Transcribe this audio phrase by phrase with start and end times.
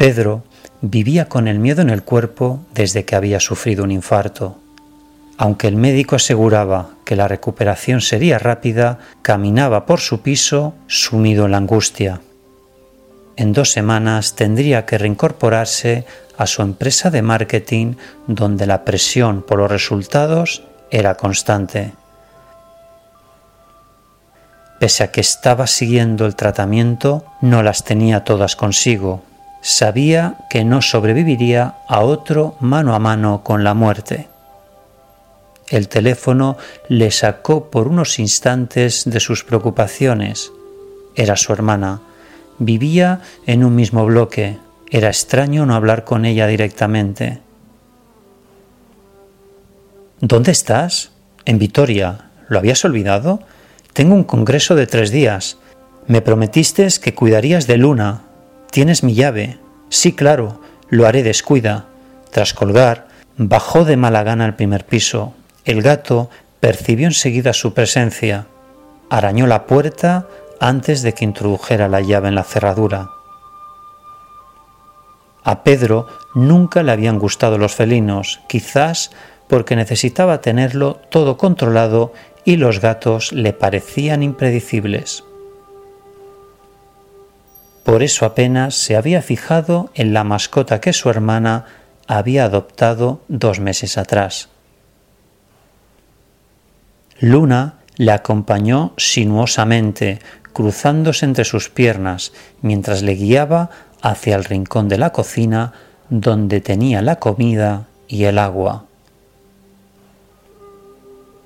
[0.00, 0.44] Pedro
[0.80, 4.56] vivía con el miedo en el cuerpo desde que había sufrido un infarto.
[5.36, 11.50] Aunque el médico aseguraba que la recuperación sería rápida, caminaba por su piso sumido en
[11.50, 12.22] la angustia.
[13.36, 16.06] En dos semanas tendría que reincorporarse
[16.38, 17.96] a su empresa de marketing
[18.26, 21.92] donde la presión por los resultados era constante.
[24.78, 29.24] Pese a que estaba siguiendo el tratamiento, no las tenía todas consigo
[29.60, 34.28] sabía que no sobreviviría a otro mano a mano con la muerte.
[35.68, 36.56] El teléfono
[36.88, 40.50] le sacó por unos instantes de sus preocupaciones.
[41.14, 42.00] Era su hermana.
[42.58, 44.58] Vivía en un mismo bloque.
[44.90, 47.40] Era extraño no hablar con ella directamente.
[50.20, 51.12] ¿Dónde estás?
[51.44, 52.30] En Vitoria.
[52.48, 53.40] ¿Lo habías olvidado?
[53.92, 55.58] Tengo un congreso de tres días.
[56.08, 58.22] Me prometiste que cuidarías de Luna,
[58.70, 59.58] ¿Tienes mi llave?
[59.88, 61.86] Sí, claro, lo haré, descuida.
[62.30, 65.34] Tras colgar, bajó de mala gana al primer piso.
[65.64, 68.46] El gato percibió enseguida su presencia.
[69.08, 70.28] Arañó la puerta
[70.60, 73.08] antes de que introdujera la llave en la cerradura.
[75.42, 79.10] A Pedro nunca le habían gustado los felinos, quizás
[79.48, 82.12] porque necesitaba tenerlo todo controlado
[82.44, 85.24] y los gatos le parecían impredecibles.
[87.84, 91.64] Por eso apenas se había fijado en la mascota que su hermana
[92.06, 94.48] había adoptado dos meses atrás.
[97.20, 100.20] Luna le acompañó sinuosamente,
[100.52, 102.32] cruzándose entre sus piernas,
[102.62, 103.70] mientras le guiaba
[104.02, 105.72] hacia el rincón de la cocina
[106.08, 108.86] donde tenía la comida y el agua.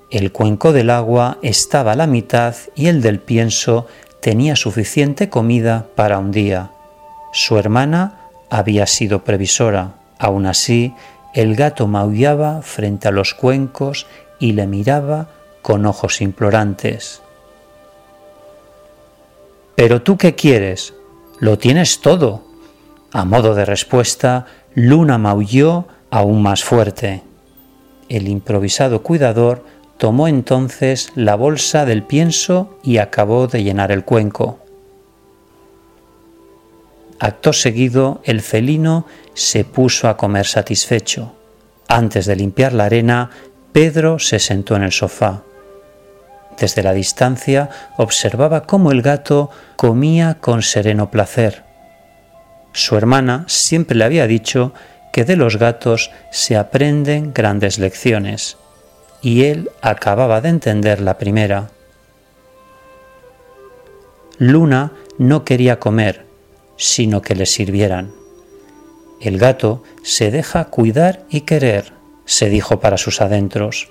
[0.09, 3.87] El cuenco del agua estaba a la mitad y el del pienso
[4.25, 6.71] tenía suficiente comida para un día.
[7.31, 9.97] Su hermana había sido previsora.
[10.17, 10.95] Aún así,
[11.35, 14.07] el gato maullaba frente a los cuencos
[14.39, 15.29] y le miraba
[15.61, 17.21] con ojos implorantes.
[19.75, 20.95] ¿Pero tú qué quieres?
[21.39, 22.45] Lo tienes todo.
[23.11, 27.21] A modo de respuesta, Luna maulló aún más fuerte.
[28.09, 29.63] El improvisado cuidador
[30.05, 34.59] tomó entonces la bolsa del pienso y acabó de llenar el cuenco.
[37.17, 41.33] Acto seguido, el felino se puso a comer satisfecho.
[41.87, 43.31] Antes de limpiar la arena,
[43.71, 45.41] Pedro se sentó en el sofá.
[46.59, 51.63] Desde la distancia observaba cómo el gato comía con sereno placer.
[52.73, 54.71] Su hermana siempre le había dicho
[55.11, 58.57] que de los gatos se aprenden grandes lecciones,
[59.25, 61.71] y él acababa de entender la primera.
[64.37, 66.27] Luna no quería comer,
[66.77, 68.13] sino que le sirvieran.
[69.19, 71.93] El gato se deja cuidar y querer,
[72.25, 73.89] se dijo para sus adentros.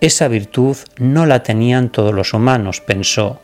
[0.00, 3.40] Esa virtud no la tenían todos los humanos, pensó.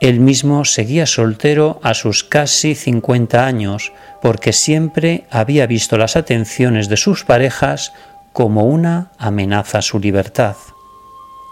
[0.00, 3.92] Él mismo seguía soltero a sus casi 50 años,
[4.22, 7.92] porque siempre había visto las atenciones de sus parejas
[8.38, 10.54] como una amenaza a su libertad.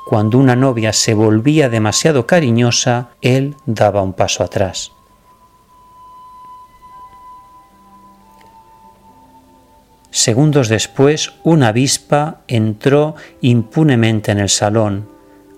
[0.09, 4.93] Cuando una novia se volvía demasiado cariñosa, él daba un paso atrás.
[10.13, 15.09] Segundos después, una avispa entró impunemente en el salón.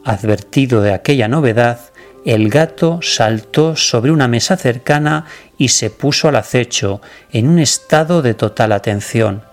[0.07, 1.93] Advertido de aquella novedad,
[2.25, 5.27] el gato saltó sobre una mesa cercana
[5.59, 7.03] y se puso al acecho,
[7.35, 9.48] en un estado de total atención.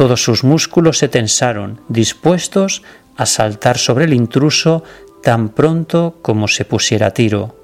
[0.00, 2.82] Todos sus músculos se tensaron, dispuestos
[3.18, 4.82] a saltar sobre el intruso
[5.22, 7.54] tan pronto como se pusiera tiro.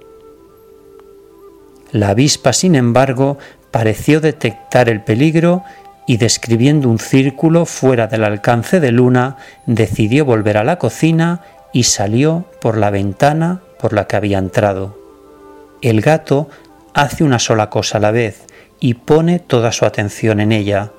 [1.93, 3.39] La avispa, sin embargo,
[3.71, 5.65] pareció detectar el peligro
[6.07, 11.41] y describiendo un círculo fuera del alcance de Luna, decidió volver a la cocina
[11.73, 14.95] y salió por la ventana por la que había entrado.
[15.81, 16.51] El gato
[16.93, 18.45] hace una sola cosa a la vez
[18.79, 20.93] y pone toda su atención en ella.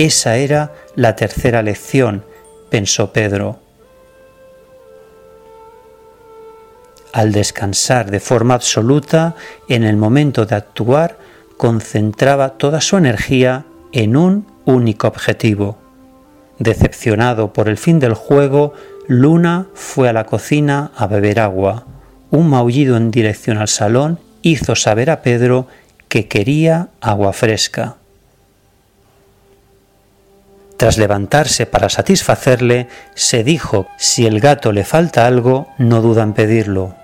[0.00, 2.24] Esa era la tercera lección,
[2.70, 3.58] pensó Pedro.
[7.12, 9.36] Al descansar de forma absoluta,
[9.68, 11.18] en el momento de actuar,
[11.58, 15.76] concentraba toda su energía en un único objetivo.
[16.58, 18.72] Decepcionado por el fin del juego,
[19.06, 21.84] Luna fue a la cocina a beber agua.
[22.30, 25.66] Un maullido en dirección al salón hizo saber a Pedro
[26.08, 27.99] que quería agua fresca.
[30.80, 36.32] Tras levantarse para satisfacerle, se dijo, si el gato le falta algo, no duda en
[36.32, 36.94] pedirlo.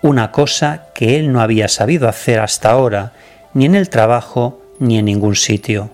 [0.00, 3.12] Una cosa que él no había sabido hacer hasta ahora,
[3.52, 5.90] ni en el trabajo, ni en ningún sitio.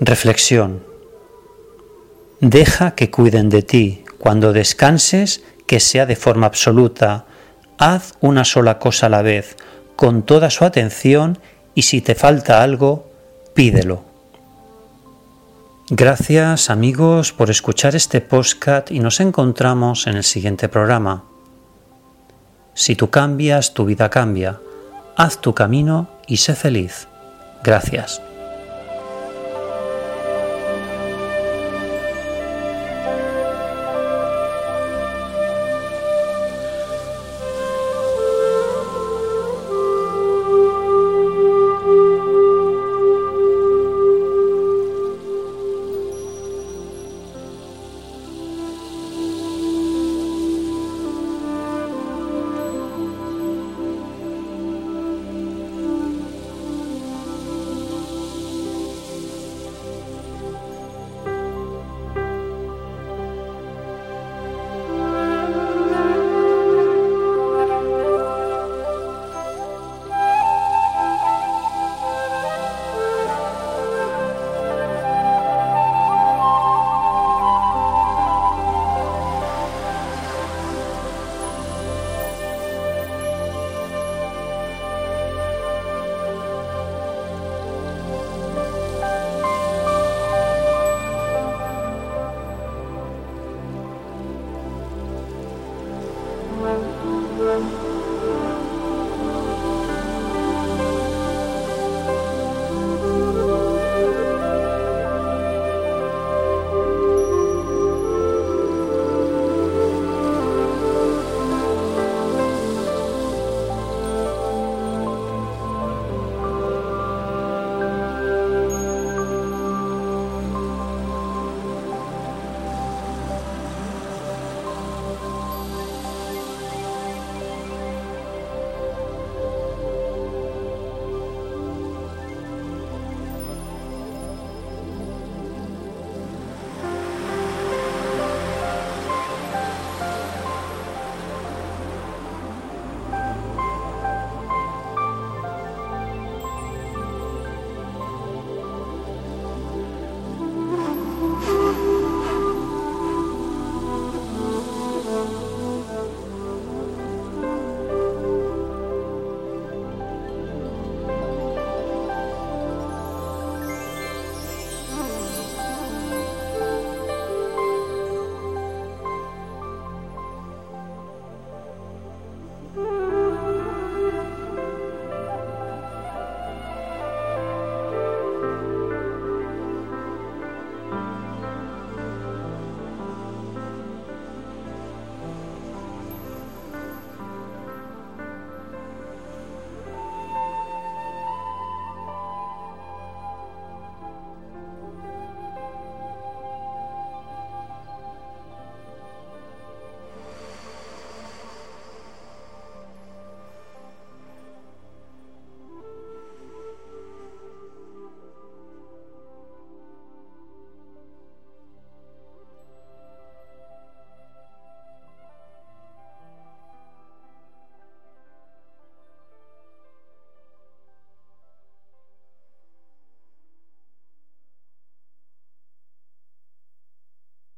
[0.00, 0.82] Reflexión.
[2.40, 4.02] Deja que cuiden de ti.
[4.18, 7.26] Cuando descanses, que sea de forma absoluta.
[7.78, 9.54] Haz una sola cosa a la vez,
[9.94, 11.38] con toda su atención
[11.76, 13.08] y si te falta algo,
[13.54, 14.02] pídelo.
[15.90, 21.24] Gracias amigos por escuchar este podcast y nos encontramos en el siguiente programa.
[22.74, 24.58] Si tú cambias, tu vida cambia.
[25.16, 27.08] Haz tu camino y sé feliz.
[27.62, 28.25] Gracias.